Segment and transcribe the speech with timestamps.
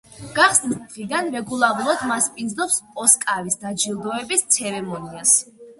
[0.37, 5.39] გახსნის დღიდან რეგულარულად მასპინძლობს ოსკარის დაჯილდოების ცერემონიას.